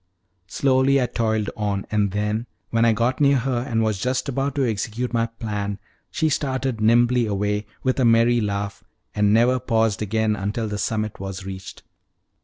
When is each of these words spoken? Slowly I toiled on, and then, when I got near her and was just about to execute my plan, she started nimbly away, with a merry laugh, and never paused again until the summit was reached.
Slowly 0.47 0.99
I 0.99 1.05
toiled 1.05 1.51
on, 1.55 1.85
and 1.91 2.09
then, 2.09 2.47
when 2.71 2.85
I 2.85 2.91
got 2.91 3.21
near 3.21 3.35
her 3.37 3.59
and 3.59 3.83
was 3.83 3.99
just 3.99 4.27
about 4.27 4.55
to 4.55 4.65
execute 4.67 5.13
my 5.13 5.27
plan, 5.27 5.77
she 6.09 6.27
started 6.27 6.81
nimbly 6.81 7.27
away, 7.27 7.67
with 7.83 7.99
a 7.99 8.03
merry 8.05 8.41
laugh, 8.41 8.83
and 9.13 9.31
never 9.31 9.59
paused 9.59 10.01
again 10.01 10.35
until 10.35 10.67
the 10.67 10.79
summit 10.79 11.19
was 11.19 11.45
reached. 11.45 11.83